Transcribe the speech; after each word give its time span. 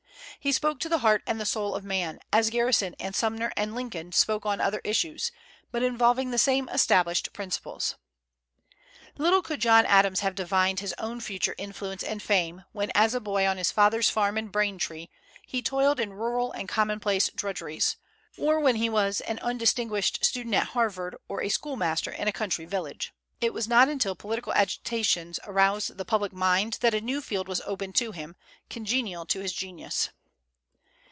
He 0.39 0.51
spoke 0.51 0.79
to 0.79 0.89
the 0.89 0.97
heart 1.05 1.21
and 1.27 1.39
the 1.39 1.45
soul 1.45 1.75
of 1.75 1.83
man, 1.83 2.17
as 2.33 2.49
Garrison 2.49 2.95
and 2.99 3.15
Sumner 3.15 3.51
and 3.55 3.75
Lincoln 3.75 4.11
spoke 4.11 4.43
on 4.43 4.59
other 4.59 4.81
issues, 4.83 5.31
but 5.71 5.83
involving 5.83 6.31
the 6.31 6.39
same 6.39 6.67
established 6.69 7.31
principles. 7.31 7.93
Little 9.19 9.43
could 9.43 9.61
John 9.61 9.85
Adams 9.85 10.21
have 10.21 10.33
divined 10.33 10.79
his 10.79 10.95
own 10.97 11.19
future 11.21 11.53
influence 11.59 12.01
and 12.01 12.23
fame 12.23 12.63
when, 12.71 12.91
as 12.95 13.13
a 13.13 13.19
boy 13.19 13.45
on 13.47 13.57
his 13.57 13.69
father's 13.71 14.09
farm 14.09 14.35
in 14.35 14.47
Braintree, 14.47 15.09
he 15.45 15.61
toiled 15.61 15.99
in 15.99 16.11
rural 16.11 16.51
and 16.53 16.67
commonplace 16.67 17.29
drudgeries, 17.35 17.97
or 18.35 18.59
when 18.59 18.77
he 18.77 18.89
was 18.89 19.21
an 19.21 19.37
undistinguished 19.43 20.25
student 20.25 20.55
at 20.55 20.67
Harvard 20.69 21.15
or 21.29 21.43
a 21.43 21.49
schoolmaster 21.49 22.09
in 22.11 22.27
a 22.27 22.31
country 22.33 22.65
village. 22.65 23.13
It 23.41 23.53
was 23.53 23.67
not 23.67 23.89
until 23.89 24.15
political 24.15 24.53
agitations 24.53 25.39
aroused 25.43 25.99
the 25.99 26.05
public 26.05 26.33
mind 26.33 26.79
that 26.81 26.95
a 26.95 27.01
new 27.01 27.21
field 27.21 27.47
was 27.47 27.61
open 27.63 27.93
to 27.93 28.11
him, 28.11 28.35
congenial 28.71 29.27
to 29.27 29.39
his 29.39 29.53
genius. 29.53 30.09